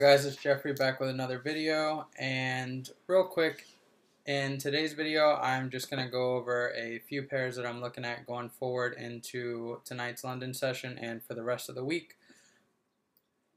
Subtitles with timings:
[0.00, 3.66] Guys, it's Jeffrey back with another video, and real quick,
[4.24, 8.24] in today's video, I'm just to go over a few pairs that I'm looking at
[8.24, 12.14] going forward into tonight's London session and for the rest of the week.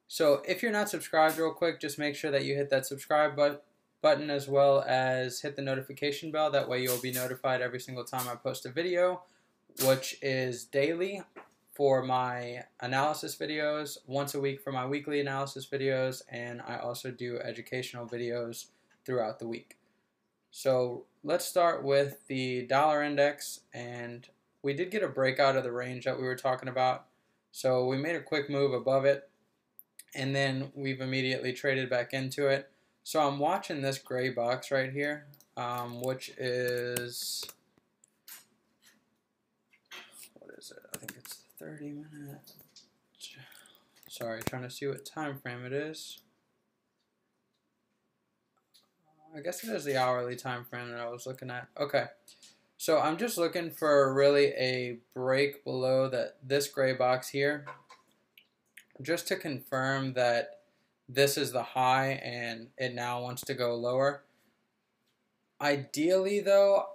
[0.09, 3.38] So if you're not subscribed real quick, just make sure that you hit that subscribe
[3.38, 3.66] but
[4.02, 6.52] button as well as hit the notification bell.
[6.52, 9.21] That way you'll be notified every single time I post a video,
[9.86, 11.21] which is daily
[11.73, 17.09] for my analysis videos, once a week for my weekly analysis videos, and I also
[17.09, 18.68] do educational videos
[19.05, 19.78] throughout the week.
[20.51, 24.28] So let's start with the dollar index, and
[24.61, 27.05] we did get a breakout of the range that we were talking about.
[27.51, 29.29] So we made a quick move above it,
[30.14, 32.69] and then we've immediately traded back into it.
[33.03, 35.25] So I'm watching this gray box right here,
[35.58, 37.44] um, which is
[41.63, 42.53] 30 minutes.
[44.09, 46.19] Sorry, trying to see what time frame it is.
[49.36, 51.67] I guess it is the hourly time frame that I was looking at.
[51.80, 52.05] Okay.
[52.78, 57.66] So I'm just looking for really a break below that this gray box here
[59.02, 60.59] just to confirm that
[61.08, 64.23] this is the high and it now wants to go lower.
[65.61, 66.88] Ideally though,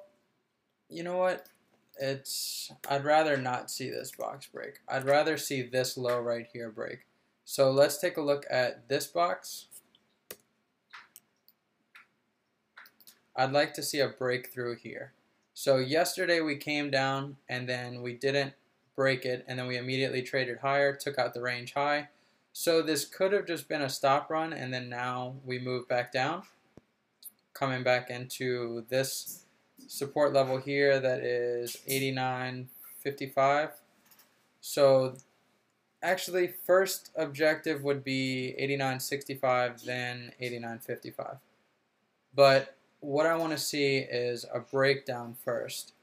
[0.91, 1.47] you know what?
[1.99, 4.81] It's I'd rather not see this box break.
[4.89, 7.07] I'd rather see this low right here break.
[7.45, 9.67] So let's take a look at this box.
[13.35, 15.13] I'd like to see a breakthrough here.
[15.55, 18.53] So yesterday we came down and then we didn't
[18.95, 22.09] break it and then we immediately traded higher, took out the range high.
[22.53, 26.13] So this could have just been a stop run and then now we move back
[26.13, 26.43] down,
[27.55, 29.45] coming back into this
[29.89, 33.71] support level here that is 89.55.
[34.61, 35.17] So
[36.03, 41.39] actually first objective would be 89.65 then 89.55.
[42.35, 45.95] But what I want to see is a breakdown first.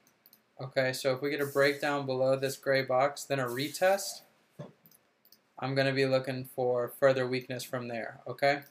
[0.62, 4.22] Okay, so if we get a breakdown below this gray box, then a retest,
[5.60, 8.62] I'm going to be looking for further weakness from there, okay?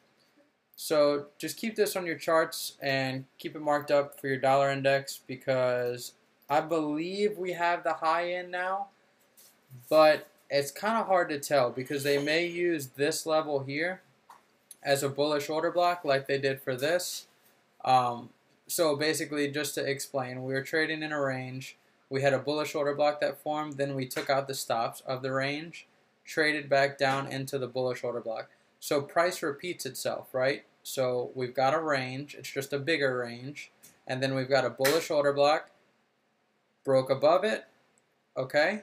[0.76, 4.70] So just keep this on your charts and keep it marked up for your dollar
[4.70, 6.12] index because
[6.48, 8.88] I believe we have the high end now,
[9.88, 14.02] but it's kind of hard to tell because they may use this level here
[14.82, 17.26] as a bullish order block like they did for this.
[17.84, 18.30] Um,
[18.66, 21.76] so basically, just to explain, we were trading in a range.
[22.10, 25.22] We had a bullish order block that formed, then we took out the stops of
[25.22, 25.86] the range,
[26.24, 28.50] traded back down into the bullish order block.
[28.84, 30.66] So price repeats itself, right?
[30.82, 33.70] So we've got a range, it's just a bigger range,
[34.06, 35.70] and then we've got a bullish order block,
[36.84, 37.64] broke above it,
[38.36, 38.82] okay,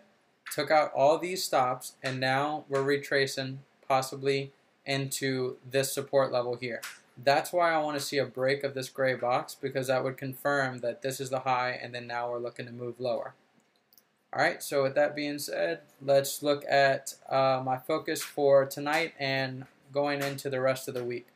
[0.51, 4.51] took out all these stops, and now we're retracing possibly
[4.87, 6.81] into this support level here.
[7.23, 10.17] That's why I want to see a break of this gray box because that would
[10.17, 13.35] confirm that this is the high and then now we're looking to move lower.
[14.35, 19.65] Alright, so with that being said, let's look at uh, my focus for tonight and
[19.91, 21.27] going into the rest of the week.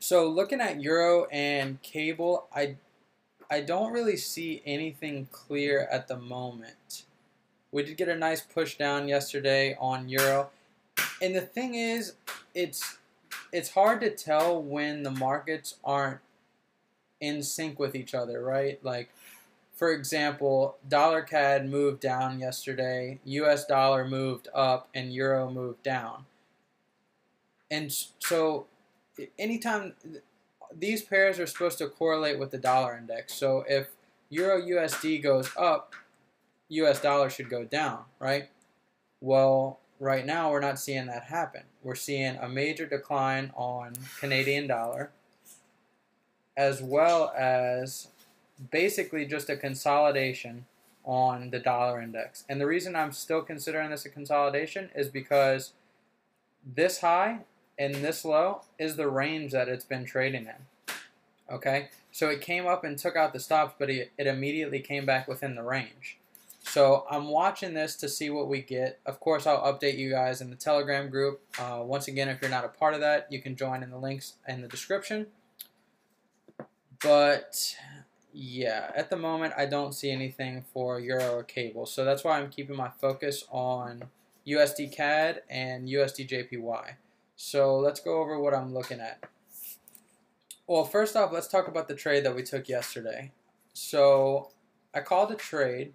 [0.00, 2.76] So looking at Euro and cable, I
[3.50, 7.04] I don't really see anything clear at the moment.
[7.72, 10.50] We did get a nice push down yesterday on Euro.
[11.20, 12.14] And the thing is,
[12.54, 12.98] it's
[13.52, 16.20] it's hard to tell when the markets aren't
[17.20, 18.82] in sync with each other, right?
[18.84, 19.10] Like
[19.74, 26.24] for example, dollar CAD moved down yesterday, US dollar moved up and euro moved down
[27.70, 28.66] and so
[29.38, 29.94] anytime
[30.74, 33.34] these pairs are supposed to correlate with the dollar index.
[33.34, 33.88] So if
[34.30, 35.94] Euro USD goes up,
[36.68, 38.48] US dollar should go down, right?
[39.20, 41.62] Well, right now we're not seeing that happen.
[41.82, 45.10] We're seeing a major decline on Canadian dollar
[46.56, 48.08] as well as
[48.70, 50.66] basically just a consolidation
[51.04, 52.44] on the dollar index.
[52.48, 55.72] And the reason I'm still considering this a consolidation is because
[56.66, 57.40] this high
[57.78, 60.94] and this low is the range that it's been trading in.
[61.50, 65.06] Okay, so it came up and took out the stops, but it, it immediately came
[65.06, 66.18] back within the range.
[66.62, 68.98] So I'm watching this to see what we get.
[69.06, 71.40] Of course, I'll update you guys in the Telegram group.
[71.58, 73.96] Uh, once again, if you're not a part of that, you can join in the
[73.96, 75.28] links in the description.
[77.02, 77.74] But
[78.34, 81.86] yeah, at the moment, I don't see anything for Euro or cable.
[81.86, 84.04] So that's why I'm keeping my focus on
[84.46, 86.94] USD CAD and USD JPY.
[87.40, 89.22] So let's go over what I'm looking at.
[90.66, 93.30] Well, first off, let's talk about the trade that we took yesterday.
[93.74, 94.50] So
[94.92, 95.94] I called a trade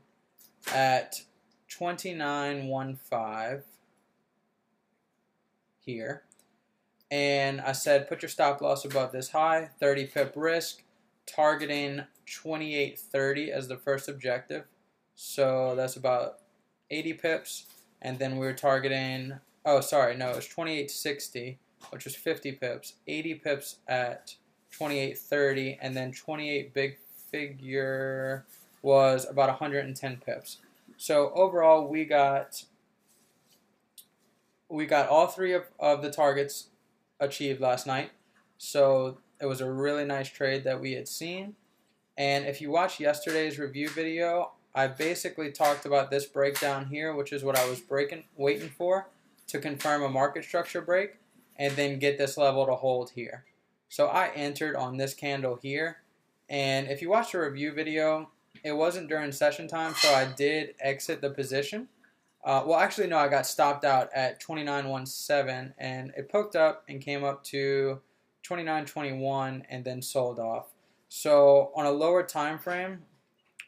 [0.74, 1.22] at
[1.70, 3.62] 29.15
[5.86, 6.24] here.
[7.12, 10.82] and I said put your stop loss above this high, 30 pip risk,
[11.28, 14.64] targeting 28.30 as the first objective.
[15.14, 16.40] So that's about
[16.90, 17.66] 80 pips,
[18.02, 19.34] and then we were targeting.
[19.66, 21.58] Oh, sorry, no, it was 28.60,
[21.90, 24.36] which was 50 pips, 80 pips at
[24.78, 26.98] 28.30, and then 28 big
[27.32, 28.46] figure
[28.82, 30.58] was about 110 pips.
[30.98, 32.64] So overall, we got
[34.70, 36.68] we got all three of, of the targets
[37.20, 38.12] achieved last night.
[38.58, 41.56] So it was a really nice trade that we had seen.
[42.18, 47.32] And if you watched yesterday's review video, I basically talked about this breakdown here, which
[47.32, 49.08] is what I was breaking, waiting for
[49.48, 51.18] to confirm a market structure break
[51.58, 53.46] and then get this level to hold here.
[53.90, 55.98] So I entered on this candle here.
[56.50, 58.30] And if you watch the review video,
[58.64, 61.88] it wasn't during session time, so I did exit the position.
[62.44, 67.02] Uh, well, actually, no, I got stopped out at 29.17, and it poked up and
[67.02, 68.02] came up to
[68.44, 70.68] 29.21 and then sold off.
[71.08, 73.04] So on a lower time frame,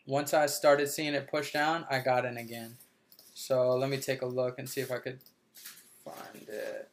[0.06, 2.76] once I started seeing it push down, I got in again.
[3.34, 5.20] So let me take a look and see if I could
[6.06, 6.90] find it.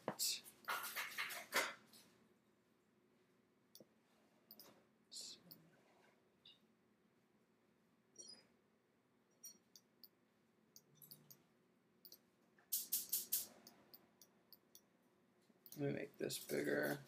[15.79, 16.99] Let me make this bigger.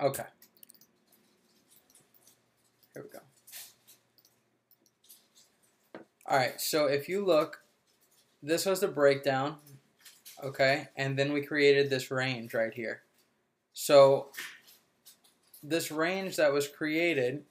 [0.00, 0.22] Okay.
[2.94, 3.18] Here we go.
[6.28, 7.62] All right, so if you look,
[8.42, 9.56] this was the breakdown,
[10.42, 10.88] okay?
[10.96, 13.02] And then we created this range right here.
[13.72, 14.28] So
[15.62, 17.44] this range that was created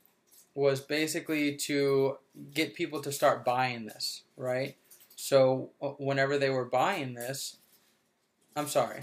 [0.54, 2.18] was basically to
[2.54, 4.78] get people to start buying this, right?
[5.16, 7.58] So whenever they were buying this,
[8.56, 9.02] I'm sorry,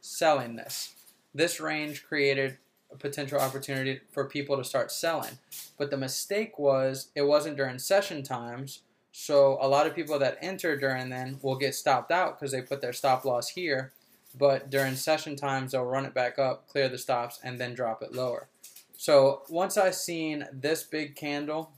[0.00, 0.94] selling this.
[1.34, 2.58] This range created
[2.92, 5.38] a potential opportunity for people to start selling.
[5.76, 8.82] But the mistake was it wasn't during session times.
[9.12, 12.62] So a lot of people that enter during then will get stopped out because they
[12.62, 13.92] put their stop loss here.
[14.36, 18.02] But during session times, they'll run it back up, clear the stops, and then drop
[18.02, 18.48] it lower.
[18.96, 21.72] So once I've seen this big candle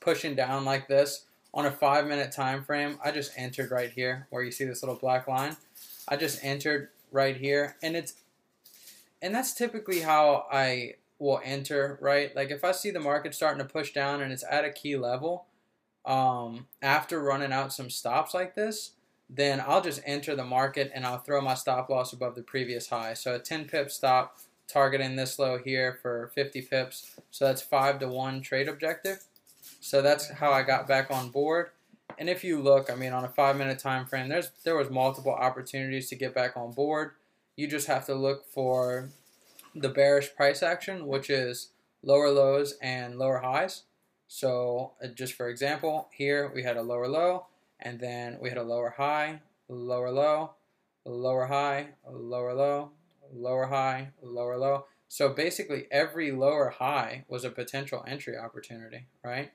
[0.00, 4.26] pushing down like this on a five minute time frame, I just entered right here
[4.30, 5.56] where you see this little black line.
[6.08, 8.14] I just entered right here and it's
[9.20, 12.34] and that's typically how I will enter, right?
[12.34, 14.96] Like if I see the market starting to push down and it's at a key
[14.96, 15.46] level,
[16.04, 18.92] um, after running out some stops like this,
[19.28, 22.88] then I'll just enter the market and I'll throw my stop loss above the previous
[22.88, 23.14] high.
[23.14, 24.36] So a 10 pip stop
[24.68, 27.16] targeting this low here for 50 pips.
[27.30, 29.24] So that's 5 to 1 trade objective.
[29.80, 31.70] So that's how I got back on board.
[32.18, 34.90] And if you look, I mean, on a five minute time frame, there's there was
[34.90, 37.12] multiple opportunities to get back on board.
[37.56, 39.08] You just have to look for
[39.74, 41.70] the bearish price action, which is
[42.02, 43.84] lower lows and lower highs.
[44.32, 47.46] So uh, just for example, here we had a lower low,
[47.80, 50.52] and then we had a lower high, lower low,
[51.04, 52.90] lower high, lower low,
[53.32, 54.86] lower high, lower low.
[55.08, 59.52] So basically every lower high was a potential entry opportunity, right?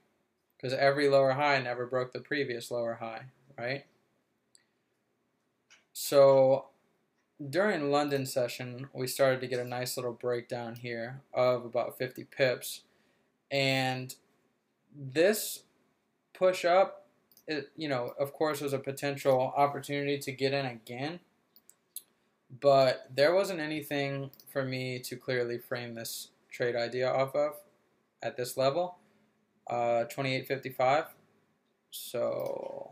[0.58, 3.26] because every lower high never broke the previous lower high,
[3.58, 3.86] right?
[5.94, 6.66] So
[7.50, 12.24] during London session, we started to get a nice little breakdown here of about 50
[12.26, 12.82] pips.
[13.52, 14.14] And
[14.98, 15.64] this
[16.34, 17.06] push up,
[17.48, 21.20] it, you know, of course, was a potential opportunity to get in again.
[22.62, 27.54] But there wasn't anything for me to clearly frame this trade idea off of
[28.24, 28.98] at this level
[29.70, 31.06] uh, 2855.
[31.92, 32.92] So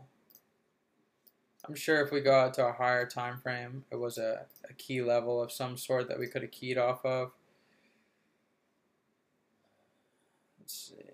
[1.66, 4.72] I'm sure if we go out to a higher time frame, it was a, a
[4.74, 7.32] key level of some sort that we could have keyed off of.
[10.60, 11.05] Let's see.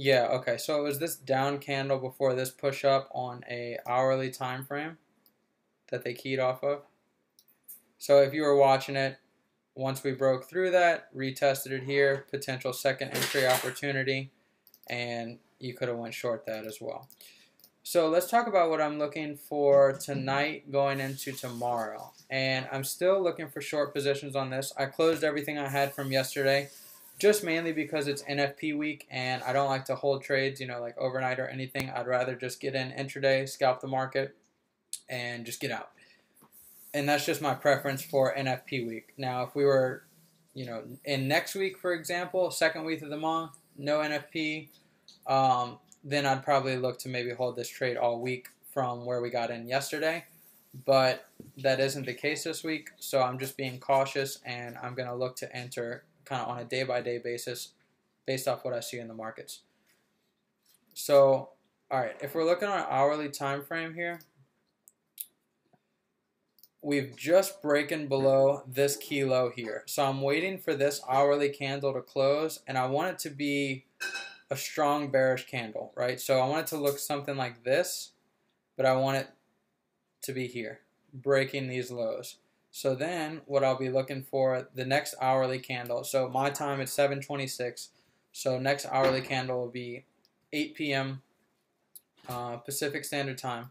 [0.00, 0.58] Yeah, okay.
[0.58, 4.96] So it was this down candle before this push up on a hourly time frame
[5.90, 6.82] that they keyed off of.
[7.98, 9.18] So if you were watching it,
[9.74, 14.30] once we broke through that, retested it here, potential second entry opportunity
[14.88, 17.08] and you could have went short that as well.
[17.82, 22.12] So let's talk about what I'm looking for tonight going into tomorrow.
[22.30, 24.72] And I'm still looking for short positions on this.
[24.78, 26.68] I closed everything I had from yesterday
[27.18, 30.80] just mainly because it's NFP week and I don't like to hold trades, you know,
[30.80, 31.90] like overnight or anything.
[31.90, 34.36] I'd rather just get in intraday, scalp the market,
[35.08, 35.90] and just get out.
[36.94, 39.14] And that's just my preference for NFP week.
[39.18, 40.04] Now, if we were,
[40.54, 44.68] you know, in next week, for example, second week of the month, no NFP,
[45.26, 49.30] um, then I'd probably look to maybe hold this trade all week from where we
[49.30, 50.24] got in yesterday.
[50.86, 51.26] but
[51.58, 52.90] that isn't the case this week.
[52.98, 56.58] So I'm just being cautious and I'm going to look to enter kind of on
[56.58, 57.70] a day by day basis
[58.26, 59.60] based off what I see in the markets.
[60.94, 61.50] So,
[61.90, 64.20] all right, if we're looking on an hourly time frame here,
[66.82, 69.82] we've just broken below this kilo here.
[69.86, 73.86] So I'm waiting for this hourly candle to close and I want it to be
[74.50, 76.20] a strong bearish candle, right?
[76.20, 78.12] So I want it to look something like this,
[78.76, 79.28] but I want it
[80.22, 80.80] to be here,
[81.12, 82.36] breaking these lows.
[82.70, 86.04] So then what I'll be looking for the next hourly candle.
[86.04, 87.90] So my time is 726.
[88.32, 90.04] So next hourly candle will be
[90.52, 91.22] 8 p.m.
[92.28, 93.70] Uh, Pacific Standard Time.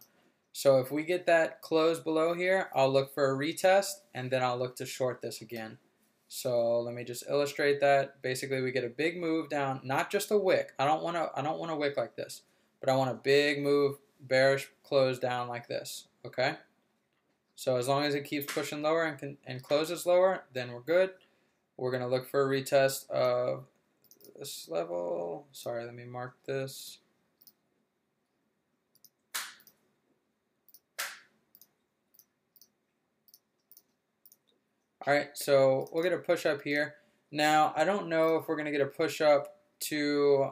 [0.52, 4.42] So if we get that close below here, I'll look for a retest and then
[4.42, 5.78] I'll look to short this again.
[6.28, 8.22] So let me just illustrate that.
[8.22, 10.74] Basically, we get a big move down, not just a wick.
[10.78, 11.30] I don't want to.
[11.36, 12.42] I don't want a wick like this,
[12.80, 16.08] but I want a big move, bearish close down like this.
[16.26, 16.56] Okay.
[17.58, 20.80] So as long as it keeps pushing lower and can, and closes lower, then we're
[20.80, 21.10] good.
[21.76, 23.66] We're gonna look for a retest of
[24.38, 25.48] this level.
[25.52, 27.00] Sorry, let me mark this.
[35.08, 36.96] All right, so we'll get a push up here.
[37.32, 40.52] Now, I don't know if we're going to get a push up to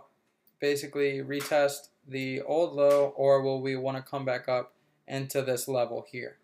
[0.61, 4.73] basically retest the old low or will we want to come back up
[5.09, 6.37] into this level here.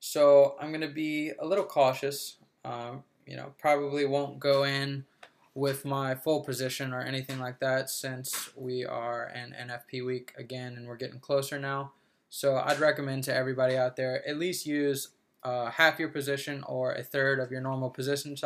[0.00, 2.36] So I'm going to be a little cautious.
[2.64, 5.04] Um, you know, probably won't go in
[5.54, 10.74] with my full position or anything like that since we are in NFP week again
[10.76, 11.92] and we're getting closer now.
[12.30, 15.08] So I'd recommend to everybody out there at least use
[15.42, 18.36] uh, half your position or a third of your normal position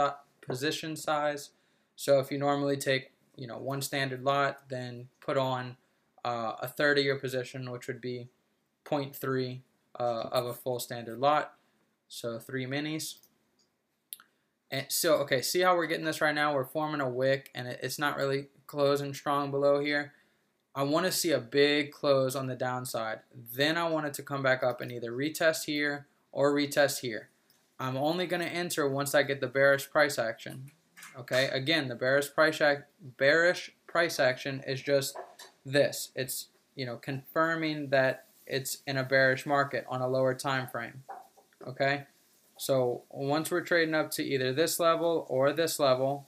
[0.41, 1.51] position size.
[1.97, 5.77] So if you normally take you know one standard lot, then put on
[6.25, 8.29] uh, a third of your position, which would be
[8.87, 9.61] 0.3
[9.99, 11.55] uh, of a full standard lot.
[12.09, 13.17] So three minis.
[14.71, 16.55] And so okay, see how we're getting this right now?
[16.55, 20.13] We're forming a wick, and it, it's not really closing strong below here.
[20.75, 23.21] I want to see a big close on the downside.
[23.33, 27.31] Then I want it to come back up and either retest here or retest here.
[27.79, 30.73] I'm only going to enter once I get the bearish price action.
[31.17, 32.61] Okay, again, the bearish price
[33.17, 35.17] bearish price action is just
[35.65, 36.11] this.
[36.17, 41.03] It's you know confirming that it's in a bearish market on a lower time frame.
[41.67, 42.05] Okay,
[42.59, 46.27] so once we're trading up to either this level or this level,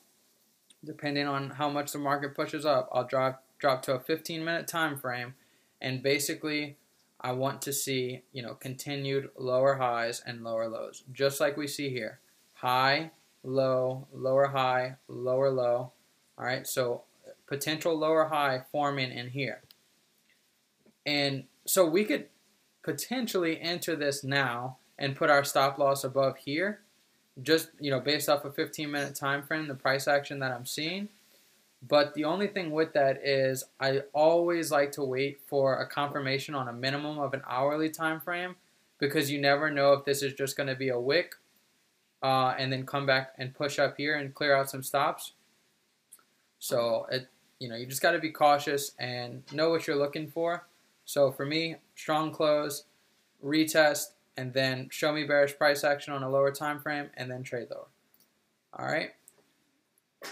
[0.85, 4.69] depending on how much the market pushes up, I'll drop drop to a 15 minute
[4.69, 5.35] time frame,
[5.81, 6.77] and basically
[7.21, 11.67] I want to see, you know, continued lower highs and lower lows, just like we
[11.67, 12.21] see here.
[12.55, 13.11] High,
[13.43, 15.93] low, lower high, lower low.
[16.39, 17.03] All right, so
[17.47, 19.63] potential lower high forming in here.
[21.05, 22.27] And so we could
[22.83, 26.81] potentially enter this now and put our stop loss above here,
[27.43, 30.67] just, you know, based off a 15 minute time frame, the price action that I'm
[30.67, 31.09] seeing.
[31.87, 36.55] But the only thing with that is I always like to wait for a confirmation
[36.55, 38.57] on a minimum of an hourly time frame
[38.99, 41.35] because you never know if this is just going to be a wick
[42.23, 45.33] uh, and then come back and push up here and clear out some stops.
[46.59, 50.29] So it you know you just got to be cautious and know what you're looking
[50.29, 50.65] for.
[51.07, 52.85] So for me, strong close,
[53.43, 57.43] retest, and then show me bearish price action on a lower time frame, and then
[57.43, 57.87] trade lower.
[58.79, 59.11] All right.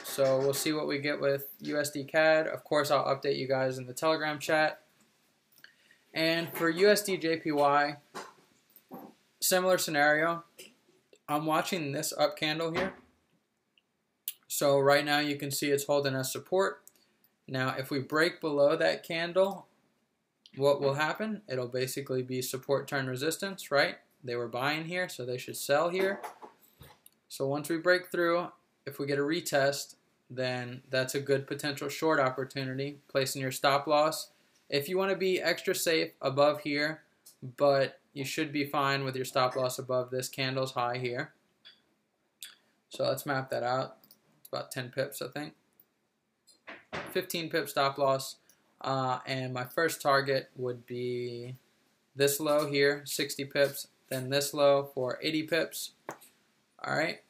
[0.03, 2.49] So we'll see what we get with USD CAD.
[2.49, 4.81] Of course, I'll update you guys in the Telegram chat.
[6.13, 7.97] And for USD JPY,
[9.41, 10.45] similar scenario.
[11.29, 12.95] I'm watching this up candle here.
[14.49, 16.83] So right now you can see it's holding as support.
[17.49, 19.67] Now if we break below that candle,
[20.57, 21.43] what will happen?
[21.49, 23.97] It'll basically be support turn resistance, right?
[24.23, 26.21] They were buying here, so they should sell here.
[27.29, 28.49] So once we break through,
[28.87, 29.97] if we get a retest,
[30.31, 34.31] then that's a good potential short opportunity, placing your stop loss.
[34.71, 37.03] If you want to be extra safe above here,
[37.57, 41.33] but you should be fine with your stop loss above this candle's high here.
[42.89, 43.97] So let's map that out.
[44.39, 45.55] It's about 10 pips, I think.
[47.11, 48.37] 15 pip stop loss.
[48.85, 51.57] Uh, and my first target would be
[52.15, 55.93] this low here, 60 pips, then this low for 80 pips.
[56.85, 57.21] All right.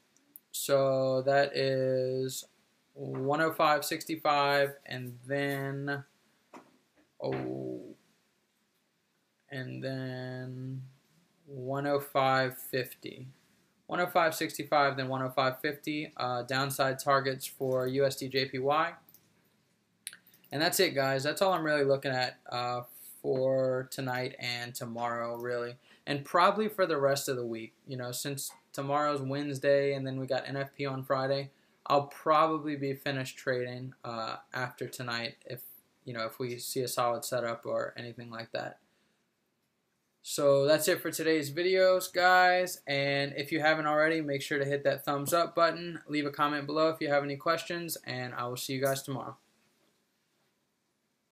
[0.51, 2.45] So that is
[3.01, 6.05] 105.65 and then
[7.23, 7.81] oh
[9.51, 10.83] and then
[11.53, 13.27] 105.50
[13.91, 18.93] 105.65 then 105.50 uh, downside targets for USD JPY
[20.53, 22.83] and that's it guys that's all I'm really looking at uh,
[23.23, 27.73] for tonight and tomorrow really and probably for the rest of the week.
[27.87, 31.51] You know, since tomorrow's Wednesday and then we got NFP on Friday,
[31.87, 35.63] I'll probably be finished trading uh, after tonight if
[36.05, 38.79] you know if we see a solid setup or anything like that.
[40.27, 42.81] So that's it for today's videos, guys.
[42.87, 46.01] And if you haven't already, make sure to hit that thumbs up button.
[46.09, 49.03] Leave a comment below if you have any questions, and I will see you guys
[49.03, 49.37] tomorrow.